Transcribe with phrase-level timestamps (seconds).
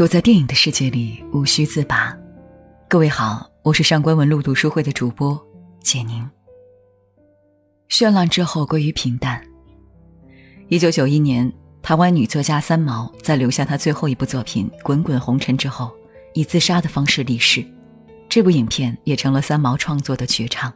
[0.00, 2.16] 躲在电影的世界里，无需自拔。
[2.88, 5.38] 各位好，我是上官文露读书会的主播
[5.82, 6.26] 简宁。
[7.90, 9.44] 绚烂之后归于平淡。
[10.68, 11.52] 一九九一年，
[11.82, 15.92] 台湾女作家三毛在留下她最后一部作品《滚滚红尘》之后，
[16.32, 17.62] 以自杀的方式离世。
[18.26, 20.72] 这部影片也成了三毛创作的绝唱。《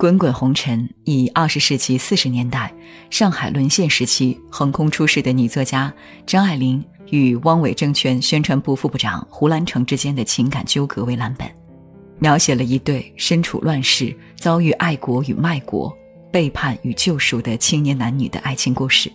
[0.00, 2.72] 滚滚红尘》以二十世纪四十年代
[3.10, 5.92] 上海沦陷时期横空出世的女作家
[6.26, 6.82] 张爱玲。
[7.10, 11.46] 与汪伪政权宣传部副部长胡兰成之间的情感纠葛为蓝本，
[12.20, 15.92] 描写了一对身处乱世、遭遇爱国与卖国、
[16.30, 19.10] 背叛与救赎的青年男女的爱情故事。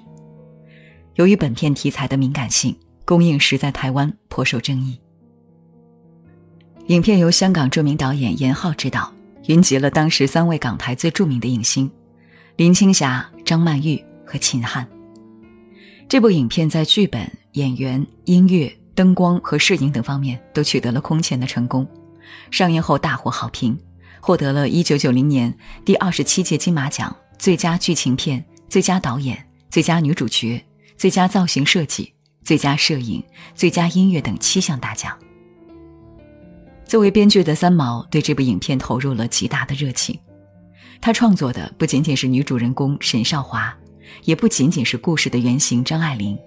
[1.16, 5.00] 由于本片题材的敏感性，公映时在台湾颇受争议。
[6.88, 9.10] 影片由香港著名导演严浩执导，
[9.48, 11.90] 云集了当时三位港台最著名的影星：
[12.56, 14.88] 林青霞、张曼玉和秦汉。
[16.08, 17.30] 这部影片在剧本。
[17.56, 21.88] 演员、音乐、灯光和摄影等方面都取得了空前的成功，
[22.52, 23.80] 上映后大获好评，
[24.20, 30.62] 获得了一九九零年第二十七届金马奖最佳剧情片、最佳导演、最佳女主角、
[30.98, 32.12] 最佳造型设计、
[32.44, 33.24] 最佳摄影、
[33.56, 35.18] 最佳音乐等七项大奖。
[36.86, 40.20] 作为编剧的三毛对这部影片投入了极大的热情，
[41.02, 43.76] 他创作的不仅仅是女主人公沈少华，
[44.24, 46.38] 也不仅仅是故事的原型张爱玲。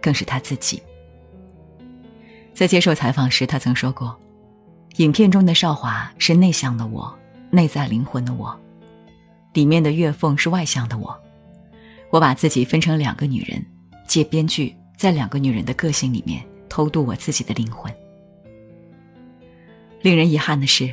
[0.00, 0.80] 更是他自己。
[2.54, 4.16] 在接受采访时，他曾说过
[4.98, 7.12] ：“影片中的少华是内向的我，
[7.50, 8.56] 内在灵魂的我；
[9.54, 11.20] 里面的月凤是外向的我。
[12.10, 13.60] 我把自己分成两个女人，
[14.06, 17.92] 借编剧在两个女人的个性里面偷渡我自己的灵魂。”
[20.02, 20.92] 令人遗憾的是，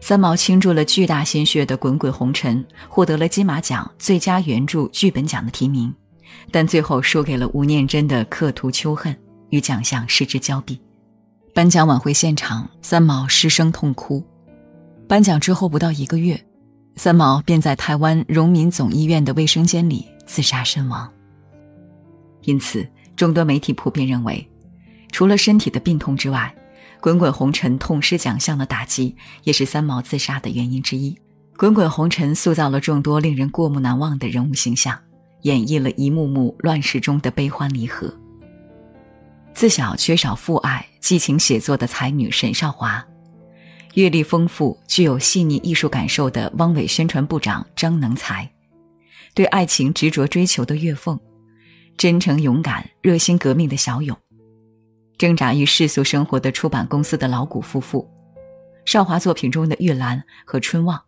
[0.00, 5.92] 三毛倾注了巨大心血的《滚滚红尘》获得了金马奖最佳原著剧本奖的提名。
[6.52, 9.12] 但最后输给了吴念真的《刻图秋恨》，
[9.50, 10.80] 与奖项失之交臂。
[11.52, 14.24] 颁奖晚会现场，三毛失声痛哭。
[15.08, 16.40] 颁奖之后不到一个月，
[16.96, 21.08] 三毛便在台湾荣民总医院的卫生间里自杀身亡。
[22.42, 22.86] 因此，
[23.16, 24.48] 众多媒体普遍认为，
[25.10, 26.52] 除了身体的病痛之外，
[27.00, 31.12] 《滚滚红尘》痛失奖项的打击，也是三毛自杀的原因之一。
[31.56, 34.98] 《滚滚红尘》塑造了众多令人过目难忘的人物形象。
[35.42, 38.14] 演绎了一幕幕乱世中的悲欢离合。
[39.54, 43.02] 自小缺少父爱、激情写作的才女沈少华，
[43.94, 48.50] 阅历丰富、具有细腻艺术感受的汪伪宣传部长张能才，
[49.32, 51.18] 对爱情执着追求的岳凤，
[51.96, 54.14] 真诚勇敢、热心革命的小勇，
[55.20, 58.10] 挣扎于世俗生活的出版公司的老古夫妇，
[58.86, 60.98] 少华作品中的玉兰和春望，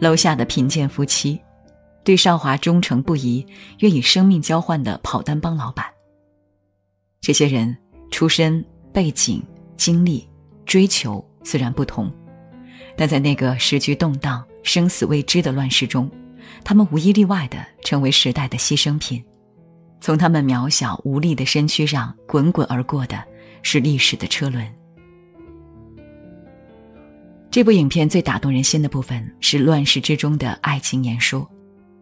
[0.00, 1.38] 楼下的贫贱夫妻。
[2.04, 3.46] 对少华忠诚不移、
[3.80, 5.84] 愿以生命交换的跑单帮老板，
[7.20, 7.76] 这些人
[8.10, 9.42] 出身、背景、
[9.76, 10.26] 经历、
[10.64, 12.10] 追求虽然不同，
[12.96, 16.10] 但在那个时局动荡、生死未知的乱世中，
[16.64, 19.22] 他们无一例外的成为时代的牺牲品。
[20.00, 23.22] 从他们渺小无力的身躯上滚滚而过的
[23.64, 24.64] 是历史的车轮。
[27.50, 31.48] 这部影片最打动人心的部分是乱世之中的爱情言说。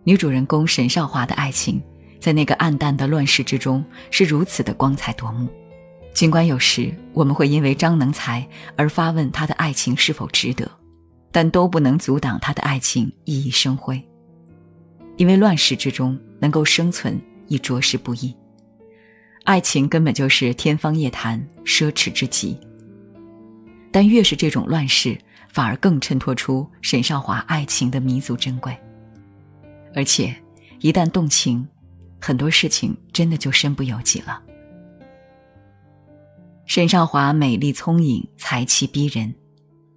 [0.04, 1.80] 女主人公沈少华的爱情，
[2.18, 5.48] 在那个暗淡的乱世之中是如此的光彩夺目。
[6.12, 8.46] 尽管有时我们会因为张能才
[8.76, 10.68] 而发问他的爱情是否值得，
[11.30, 14.02] 但都不能阻挡他的爱情熠熠生辉。
[15.16, 18.34] 因为乱世之中能够生存已着实不易，
[19.44, 22.58] 爱情根本就是天方夜谭、奢侈之极。
[23.91, 28.76] 但越是这种乱世，反而更衬托出沈少华爱情的弥足珍贵。
[29.94, 30.34] 而且，
[30.80, 31.66] 一旦动情，
[32.20, 34.42] 很多事情真的就身不由己了。
[36.64, 39.34] 沈少华美丽聪颖，才气逼人。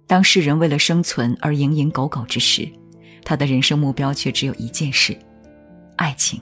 [0.06, 2.68] 当世人为了生存而蝇营狗苟之时，
[3.24, 5.16] 她的人生目标却只有一件事：
[5.96, 6.40] 爱情。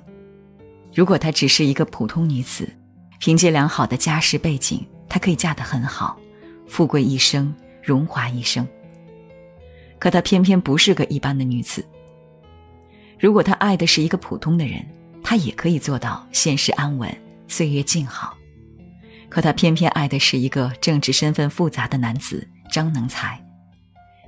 [0.93, 2.69] 如果她只是一个普通女子，
[3.19, 6.19] 凭借良好的家世背景，她可以嫁得很好，
[6.67, 8.67] 富贵一生，荣华一生。
[9.99, 11.85] 可她偏偏不是个一般的女子。
[13.19, 14.85] 如果他爱的是一个普通的人，
[15.23, 17.09] 他也可以做到现世安稳，
[17.49, 18.37] 岁月静好。
[19.31, 23.43] 可他偏偏爱的是一个政治身份复杂的男子张能才，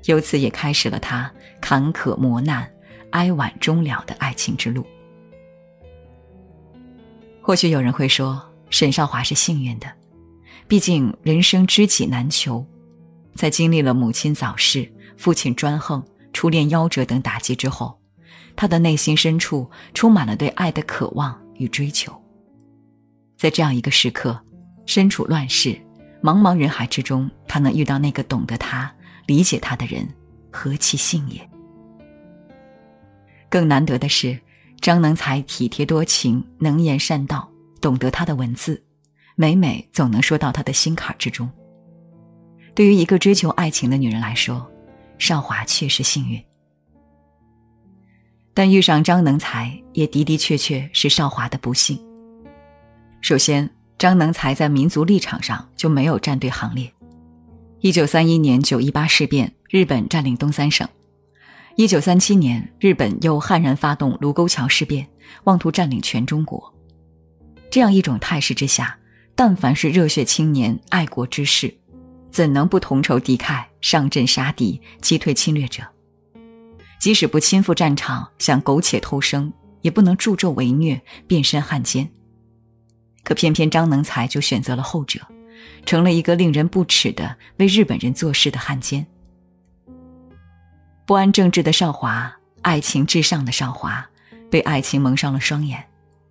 [0.04, 1.30] 由此也开始了他
[1.60, 2.66] 坎坷磨难、
[3.10, 4.86] 哀婉终了的爱情之路。
[7.42, 9.86] 或许有人会说，沈少华是幸运的，
[10.66, 12.64] 毕竟人生知己难求，
[13.34, 17.98] 在经历了母亲早逝、父亲专横、初恋夭折等打击之后。
[18.58, 22.10] 他的内心深处充满了对爱的渴望与追求，
[23.36, 24.40] 在这样一个时刻，
[24.86, 25.78] 身处乱世，
[26.22, 28.90] 茫茫人海之中，他能遇到那个懂得他、
[29.26, 30.08] 理解他的人，
[30.50, 31.46] 何其幸也！
[33.50, 34.40] 更难得的是，
[34.80, 37.46] 张能才体贴多情，能言善道，
[37.86, 38.82] 懂得他的文字，
[39.36, 41.48] 每每总能说到他的心坎之中。
[42.74, 44.68] 对于一个追求爱情的女人来说，
[45.18, 46.42] 少华确实幸运。
[48.52, 51.96] 但遇上张能才，也的的确确是少华的不幸。
[53.20, 56.92] 首先，张能才在民族立场上就没有站队行列。
[57.78, 60.88] 一九三一年九一八事变，日本占领东三省。
[61.76, 65.06] 一九三七年，日本又悍然发动卢沟桥事变，
[65.44, 66.72] 妄图占领全中国。
[67.70, 68.98] 这样一种态势之下，
[69.34, 71.74] 但凡是热血青年、爱国之士，
[72.30, 75.82] 怎能不同仇敌忾，上阵杀敌，击退侵略者？
[76.98, 79.52] 即使不亲赴战场，想苟且偷生，
[79.82, 82.08] 也不能助纣为虐，变身汉奸。
[83.22, 85.20] 可偏偏张能才就选择了后者，
[85.84, 89.06] 成了一个令人不齿的为日本人做事的汉奸。
[91.04, 94.08] 不安政治的少华，爱情至上的少华，
[94.50, 95.84] 被爱情蒙上了双眼，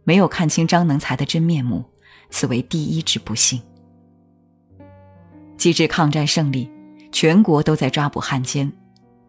[0.05, 1.83] 没有看清张能才的真面目，
[2.29, 3.61] 此为第一之不幸。
[5.57, 6.71] 及至抗战胜利，
[7.11, 8.71] 全国都在抓捕汉奸，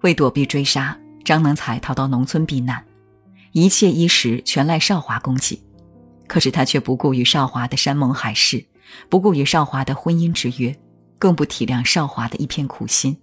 [0.02, 2.84] 为躲避追杀，张能才逃到农村避难，
[3.52, 5.58] 一切衣食全赖少华供给，
[6.26, 8.64] 可是他却不顾与少华的山盟海誓，
[9.08, 10.76] 不顾与少华的婚姻之约，
[11.18, 13.16] 更不体谅少华的一片苦心。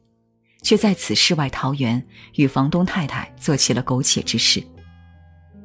[0.63, 2.01] 却在此世外桃源
[2.35, 4.63] 与房东太太做起了苟且之事，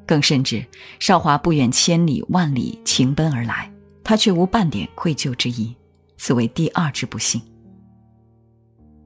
[0.09, 0.65] 更甚至
[0.99, 3.71] 少华不远千里万里情奔而来，
[4.03, 5.77] 他却无半点愧疚之意，
[6.17, 7.39] 此为第二之不幸。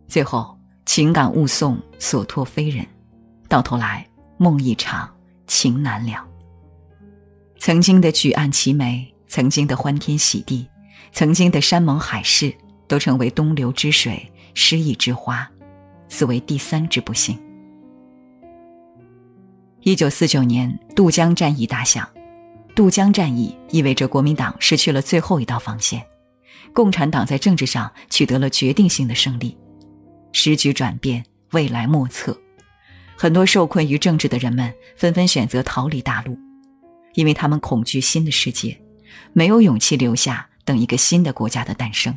[0.07, 0.57] 最后
[0.87, 2.87] 情感误送，所托非人，
[3.49, 4.09] 到头来
[4.39, 5.13] 梦一场，
[5.49, 6.25] 情难了。
[7.59, 10.69] 曾经的举案齐眉，曾经的欢天喜地，
[11.11, 12.55] 曾经的山盟海誓，
[12.87, 15.51] 都成为东流之水，诗意之花。
[16.09, 17.37] 此为第三之不幸。
[19.85, 22.09] 一九四九年渡江战役打响，
[22.73, 26.01] 渡江战役意味着国民党失去了最后一道防线，
[26.73, 29.59] 共产党在政治上取得了决定性的胜利，
[30.31, 32.39] 时局转变，未来莫测。
[33.17, 36.39] 很多受困于政治的人们纷纷选择逃离大陆，
[37.15, 38.81] 因为他们恐惧新的世界，
[39.33, 42.17] 没有勇气留下等一个新的国家的诞生。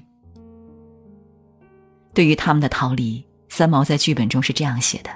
[2.13, 3.25] 对于他们的逃离。
[3.47, 5.09] 三毛在剧本中是这样写的：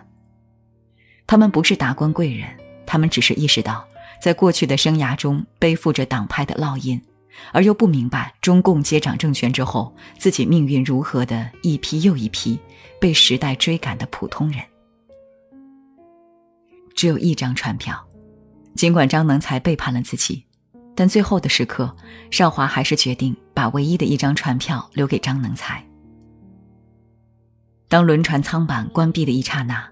[1.29, 2.49] 他们不是达官贵人，
[2.87, 3.87] 他们只是意识到，
[4.19, 6.99] 在过去的生涯中背负着党派的烙印，
[7.51, 12.59] 而又不明白中共接掌政权之后自己命运如何的一批又一批
[12.99, 14.59] 被时代追赶的普通人。
[16.95, 18.03] 只有一张船票，
[18.73, 20.43] 尽管张能才背叛了自己，
[20.95, 21.95] 但最后的时刻，
[22.31, 25.85] 少华还是决定把唯一的一张船票留给张能才。
[27.87, 29.87] 当轮船舱板关闭的一刹那，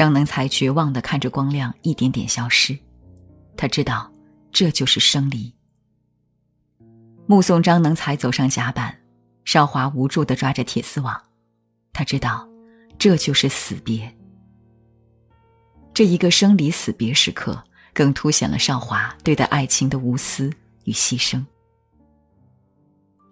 [0.00, 2.74] 张能才绝望地看着光亮一点点消失。
[3.54, 4.10] 他知道，
[4.50, 5.54] 这就是生离。
[7.26, 8.98] 目送张能才走上甲板，
[9.44, 11.22] 少华无助地抓着铁丝网。
[11.92, 12.48] 他知道，
[12.98, 14.10] 这就是死别。
[15.92, 17.62] 这一个生离死别时刻，
[17.92, 20.50] 更凸显了少华对待爱情的无私
[20.84, 21.44] 与牺牲。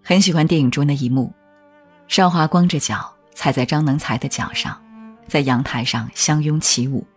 [0.03, 1.33] 很喜欢电影中的一幕，
[2.07, 3.11] 少华光着脚。
[3.33, 4.79] 踩在张能才的脚上，
[5.29, 7.07] 在阳台上相拥起舞。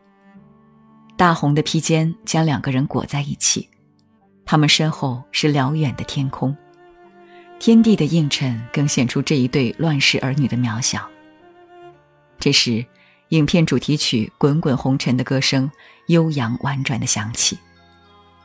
[1.16, 3.68] 大红的披肩将两个人裹在一起，
[4.44, 6.56] 他们身后是辽远的天空，
[7.58, 11.08] 天地的映衬更显出这一对乱世儿女的渺小。
[12.38, 12.84] 这时，
[13.28, 15.70] 影片主题曲《滚滚红尘》的歌声
[16.08, 17.56] 悠扬婉转的响起，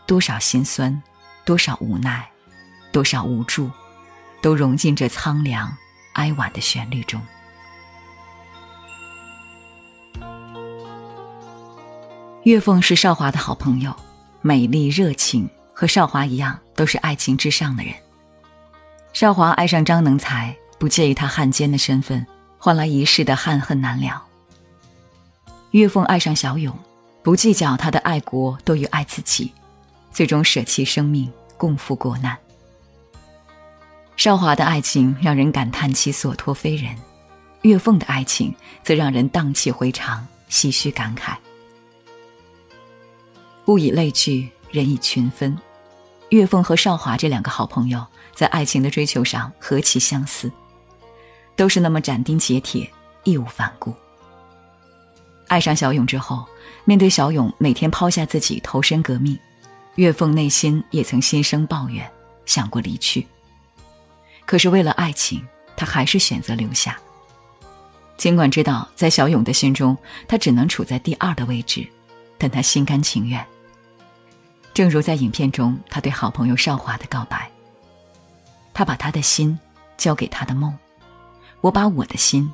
[0.05, 1.01] 多少心酸，
[1.43, 2.29] 多少无奈，
[2.91, 3.71] 多少无助，
[4.39, 5.75] 都融进这苍凉
[6.13, 7.19] 哀婉的旋律中。
[12.47, 13.93] 岳凤是少华的好朋友，
[14.41, 17.93] 美丽热情，和少华一样，都是爱情至上的人。
[19.11, 22.25] 少华爱上张能才，不介意他汉奸的身份，
[22.57, 24.23] 换来一世的憾恨难了。
[25.71, 26.73] 岳凤爱上小勇，
[27.21, 29.51] 不计较他的爱国多于爱自己，
[30.13, 32.37] 最终舍弃生命共赴国难。
[34.15, 36.95] 少华的爱情让人感叹其所托非人，
[37.63, 41.35] 岳凤的爱情则让人荡气回肠，唏嘘感慨。
[43.67, 45.57] 物以类聚，人以群分。
[46.29, 50.51] 岳凤和少华这两个好朋友，在爱情的追求上何其相似，
[51.55, 52.89] 都是那么斩钉截铁、
[53.23, 53.93] 义无反顾。
[55.47, 56.45] 爱上小勇之后，
[56.85, 59.37] 面对小勇每天抛下自己投身革命，
[59.95, 62.09] 岳凤内心也曾心生抱怨，
[62.45, 63.27] 想过离去。
[64.45, 65.45] 可是为了爱情，
[65.75, 66.97] 他还是选择留下。
[68.15, 71.85] 尽管知道在小勇的心中，他只能处在第二的位置，
[72.37, 73.45] 但他心甘情愿。
[74.77, 77.49] 正如在影片中，他对好朋友少华的告白
[78.75, 79.57] ：“他把他的心
[79.97, 80.71] 交给他的梦，
[81.61, 82.53] 我把我的心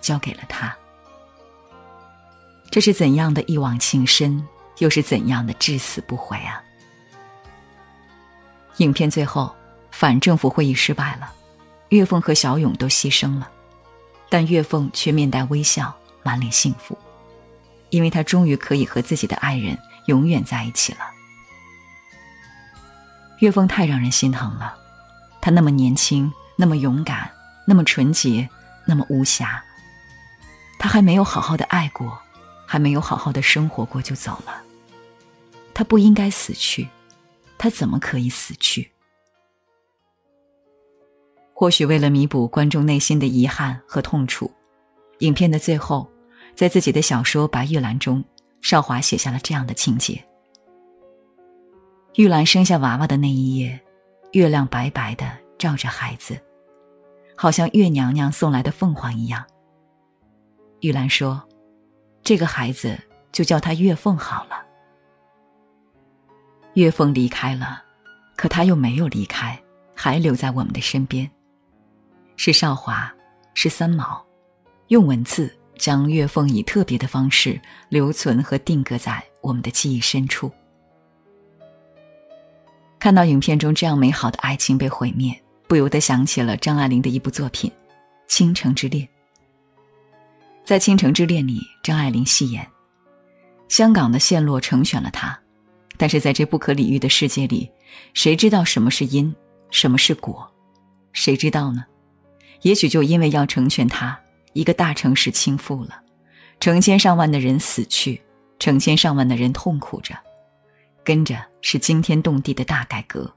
[0.00, 0.76] 交给了他。”
[2.68, 4.44] 这是怎样的一往情深，
[4.78, 6.60] 又是怎样的至死不悔啊！
[8.78, 9.54] 影片最后，
[9.92, 11.32] 反政府会议失败了，
[11.90, 13.48] 岳凤和小勇都牺牲了。
[14.28, 16.98] 但岳凤却面带微笑，满脸幸福，
[17.90, 21.11] 因为她终于可以和自己的爱人永远在一起了。
[23.42, 24.72] 岳峰太让人心疼了，
[25.40, 27.28] 他那么年轻，那么勇敢，
[27.66, 28.48] 那么纯洁，
[28.86, 29.60] 那么无瑕。
[30.78, 32.16] 他还没有好好的爱过，
[32.64, 34.62] 还没有好好的生活过就走了。
[35.74, 36.88] 他不应该死去，
[37.58, 38.92] 他怎么可以死去？
[41.52, 44.48] 或许为了弥补观众内心的遗憾和痛楚，
[45.18, 46.08] 影片的最后，
[46.54, 48.22] 在自己的小说《白玉兰》中，
[48.60, 50.24] 少华写下了这样的情节：
[52.16, 53.80] 玉兰生下娃娃的那一夜，
[54.32, 55.26] 月亮白白的
[55.56, 56.38] 照着孩子，
[57.34, 59.42] 好像月娘娘送来的凤凰一样。
[60.80, 61.42] 玉兰说
[62.22, 62.98] ：“这个孩子
[63.32, 64.62] 就叫他月凤好了。”
[66.74, 67.82] 月凤离开了，
[68.36, 69.58] 可他又没有离开，
[69.96, 71.30] 还留在我们的身边。
[72.36, 73.10] 是少华，
[73.54, 74.22] 是三毛，
[74.88, 80.52] 用文字将月凤以特别的方式留存和定格在我们的记忆深处。
[83.02, 87.68] 看到影片中这样美好的爱情被毁灭，不由得想起了张爱玲的一部作品
[88.28, 89.04] 《倾城之恋》。
[90.64, 92.64] 在《倾城之恋》里，张爱玲戏言：
[93.66, 95.36] 香港的陷落成全了她，
[95.96, 97.68] 但是在这不可理喻的世界里，
[98.14, 99.34] 谁知道什么是因，
[99.72, 100.48] 什么是果？
[101.12, 101.84] 谁知道呢？
[102.60, 104.16] 也许就因为要成全他，
[104.52, 106.00] 一个大城市倾覆了，
[106.60, 108.22] 成千上万的人死去，
[108.60, 110.16] 成千上万的人痛苦着，
[111.02, 113.32] 跟着是惊天动地的大改革。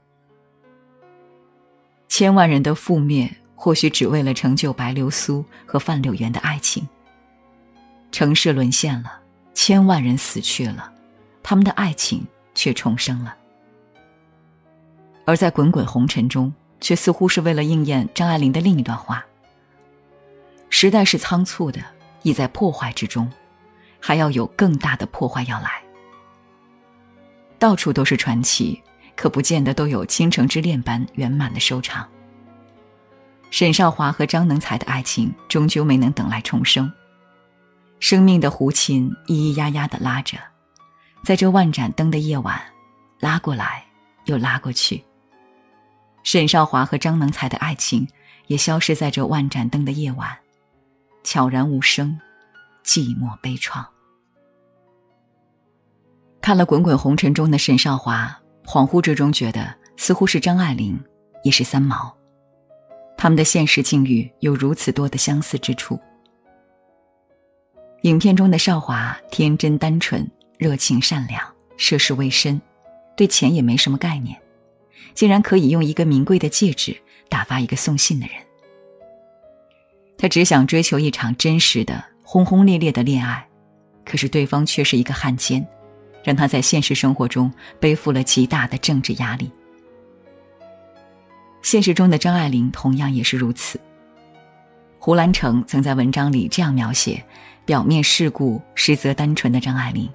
[2.06, 6.86] 千万人的覆灭，或许只为了成就白流苏和范柳园的爱情。
[8.12, 9.20] 城市沦陷了，
[9.54, 10.92] 千万人死去了，
[11.42, 13.34] 他们的爱情却重生了。
[15.24, 16.52] 而在滚滚红尘中。
[16.78, 19.24] 却似乎是为了应验张爱玲的另一段话
[20.68, 21.80] ：“时代是仓促的，
[22.22, 23.32] 亦在破坏之中，
[23.98, 25.82] 还要有更大的破坏要来。
[27.58, 28.82] 到处都是传奇，
[29.14, 32.06] 可不见得都有《倾城之恋》般圆满的收场。
[33.50, 36.92] 沈少华和张能才的爱情终究没能等来重生，
[38.00, 40.36] 生命的胡琴咿咿呀呀的拉着，
[41.22, 42.60] 在这万盏灯的夜晚，
[43.20, 43.84] 拉过来
[44.24, 45.02] 又拉过去。”
[46.22, 48.06] 沈少华和张能才的爱情
[48.48, 50.36] 也消失在这万盏灯的夜晚，
[51.22, 52.20] 悄然无声，
[52.84, 53.95] 寂寞悲怆。
[56.46, 60.96] 看了《滚滚红尘》中的沈少华，恍惚之中觉得似乎是张爱玲，
[61.42, 62.16] 也是三毛，
[63.18, 65.98] 他们的现实境遇有如此多的相似之处。
[68.02, 70.24] 影片中的少华天真单纯、
[70.56, 71.42] 热情善良、
[71.76, 72.62] 涉世未深，
[73.16, 74.40] 对钱也没什么概念。
[75.14, 76.96] 竟然可以用一个名贵的戒指
[77.28, 78.36] 打发一个送信的人。
[80.16, 83.44] 他只想追求一场真实的、轰轰烈烈的恋爱，
[84.04, 85.66] 可是对方却是一个汉奸，
[86.26, 89.48] 让他在现实生活中背负了极大的政治压力。
[91.62, 93.78] 现实中的张爱玲同样也是如此。
[94.98, 97.22] 胡兰成曾在文章里这样描写
[97.64, 100.10] 表面世故、实则单纯的张爱玲。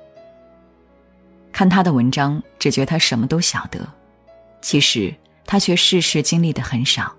[1.53, 3.87] 看他的文章，只觉他什么都晓得。
[4.61, 5.15] 其实
[5.45, 7.15] 他却世事经历的很少，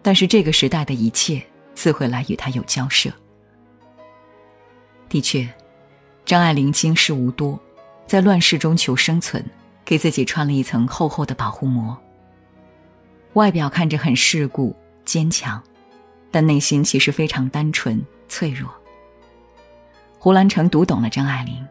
[0.00, 1.42] 但是这个时代的一切
[1.74, 3.10] 自会来与他有交涉。
[5.10, 5.46] 的确，
[6.24, 7.60] 张爱玲经世无多，
[8.12, 9.42] 在乱世中求生存，
[9.86, 11.96] 给自己穿了一层厚厚的保护膜。
[13.32, 15.62] 外表看着很世故坚强，
[16.30, 18.70] 但内心其实非常单纯脆弱。
[20.18, 21.66] 胡兰成读懂了张爱玲，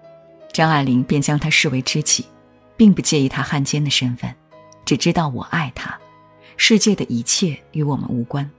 [0.52, 2.26] 张爱玲便将她视为知己，
[2.76, 4.34] 并不介意她汉奸的身份。
[4.84, 5.96] 只知道我爱他，
[6.58, 8.50] 世界的一切与我们无关。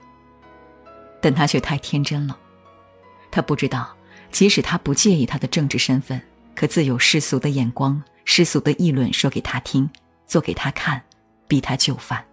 [1.21, 2.39] 但他却太天真了，
[3.29, 3.93] 他不知道，
[4.31, 6.23] 即使他不介意他的政治身份，
[6.55, 9.89] 可自有世俗的眼光、世俗的议论说给他听，
[10.27, 11.03] 做给他看，
[11.49, 12.25] 逼他就范。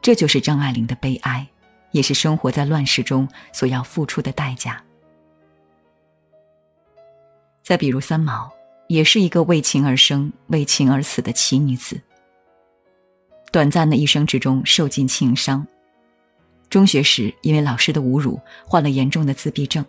[0.00, 1.46] 这就是张爱玲的悲哀，
[1.92, 4.82] 也是生活在乱世中所要付出的代价。
[7.62, 8.50] 再比如三毛，
[8.88, 12.00] 也是一个为情而生、为情而死的奇女子。
[13.52, 15.64] 短暂的一生之中，受尽情伤，
[16.68, 19.84] 中学时因为老师的侮辱，患了严重的自闭症。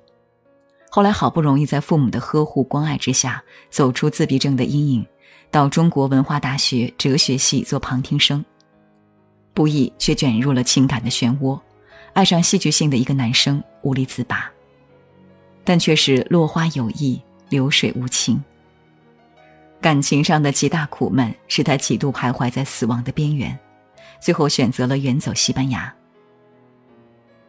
[0.95, 5.03] 后来好不容易在父母的呵护关爱之下，走出自闭症的阴影，
[5.50, 8.45] 到中国文化大学哲学系做旁听生。
[9.55, 11.59] 不易却卷入了情感的漩涡，
[12.13, 14.47] 爱上戏剧性的一个男生，无力自拔。
[15.63, 17.19] 但却是落花有意，
[17.50, 18.39] 流水无情。
[19.81, 23.57] 感情上的极大苦闷，使他几度徘徊在死亡的边缘，
[24.21, 25.91] 最后选择了远走西班牙。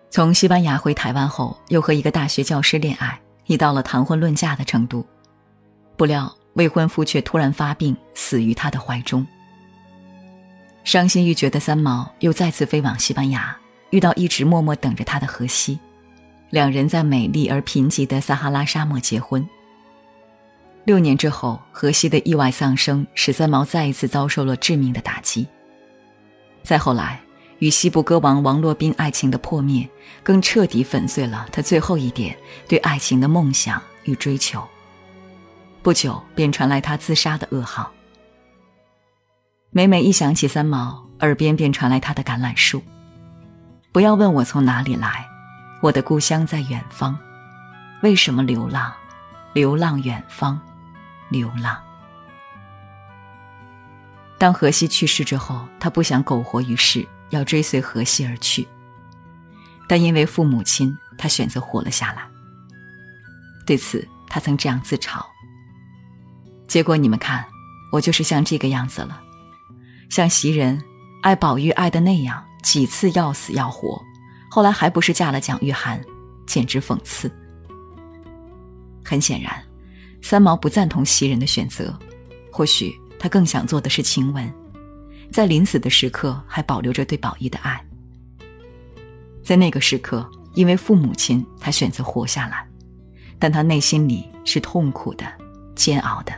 [0.08, 5.04] 从西班牙回台湾后，又和一个大学教师恋爱，已到了谈婚论嫁的程度。
[5.96, 9.26] 不料未婚夫却突然发病，死于他的怀中。
[10.82, 13.56] 伤心欲绝的三毛又再次飞往西班牙，
[13.90, 15.78] 遇到一直默默等着他的荷西。
[16.50, 19.46] 两人在美丽而贫瘠的撒哈拉沙漠结婚。
[20.84, 25.46] 六年之后，荷西的意外丧生使三毛再一次遭受了致命的打击。
[26.62, 27.20] 再后来，
[27.58, 29.88] 与西部歌王王洛宾爱情的破灭，
[30.22, 32.36] 更彻底粉碎了他最后一点
[32.68, 34.62] 对爱情的梦想与追求。
[35.82, 37.90] 不久，便传来他自杀的噩耗。
[39.70, 42.82] 每每一想起三毛，耳边便传来他的橄榄树。
[43.92, 45.28] 不要问我从哪里来。
[45.82, 47.18] 我的故乡在远方，
[48.02, 48.90] 为什么流浪？
[49.52, 50.58] 流浪远方，
[51.28, 51.78] 流浪。
[54.38, 58.66] 当荷西去世之后，他不想苟活于世，要追随荷西而去。
[59.88, 62.22] 但因为父母亲，他选择活了下来。
[63.66, 65.22] 对此，他曾这样自嘲：
[66.66, 67.44] 结果你们看，
[67.92, 69.20] 我就是像这个样子了，
[70.08, 70.82] 像袭人
[71.22, 74.02] 爱宝玉爱的那样，几次要死要活。
[74.50, 76.00] 后来还不是嫁了蒋玉菡，
[76.46, 77.30] 简直讽刺。
[79.04, 79.62] 很显然，
[80.22, 81.98] 三毛不赞同袭人的选择，
[82.50, 84.50] 或许他更想做的是晴雯，
[85.30, 87.82] 在临死的时刻还保留着对宝玉的爱。
[89.42, 92.66] 在那个时刻，因为父母亲，他选择活下来，
[93.38, 95.26] 但他内心里是痛苦的、
[95.74, 96.32] 煎熬的，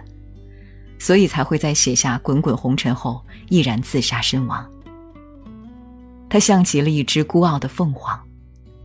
[0.98, 4.68] 所以才会在写下《滚滚红尘》后毅然自杀身亡。
[6.28, 8.20] 他像极了一只孤傲的凤凰，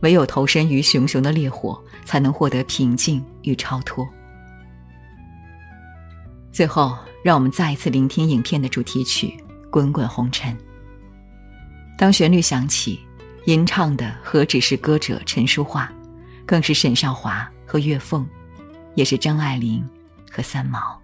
[0.01, 4.07] 唯有投身于熊熊的烈火，才能获得平静与超脱。
[6.51, 9.27] 最后，让我们再一次聆听影片的主题曲
[9.71, 10.55] 《滚滚红尘》。
[11.97, 12.99] 当旋律响起，
[13.45, 15.91] 吟唱的何止是歌者陈淑桦，
[16.45, 18.27] 更是沈少华和岳凤，
[18.93, 19.83] 也是张爱玲
[20.29, 21.01] 和三毛。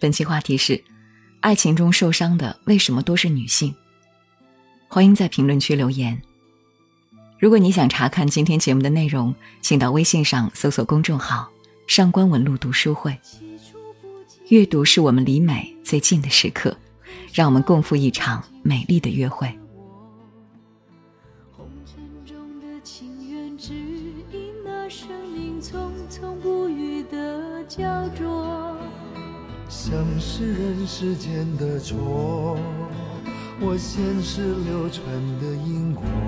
[0.00, 0.82] 本期话题是。
[1.40, 3.72] 爱情中受伤的为什么都是女性？
[4.88, 6.20] 欢迎在评论区留言。
[7.38, 11.48] 如果你想查看今天节目的内容，请到微信上搜索公众号
[11.86, 13.16] “上官文露读书会”。
[14.48, 16.74] 阅读是我们离美最近的时刻，
[17.34, 19.46] 让我们共赴一场美丽的约会。
[21.52, 23.74] 红尘中的情缘，只
[24.32, 28.74] 因那生命匆匆不语的胶着。
[29.68, 32.58] 像是人世间的错，
[33.60, 35.04] 我前世流传
[35.40, 36.27] 的因果，众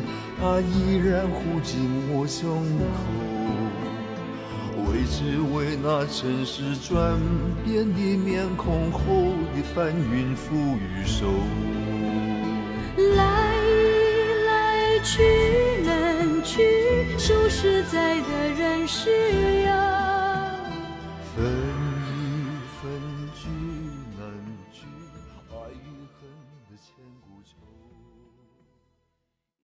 [0.41, 2.97] 它依然护紧我胸口。
[4.89, 7.15] 为只为那尘世转
[7.63, 8.99] 变的面孔后
[9.53, 11.27] 的翻云覆雨手。
[13.15, 13.23] 来
[14.47, 15.21] 来去
[15.85, 16.63] 难去，
[17.19, 19.60] 数十载的人世。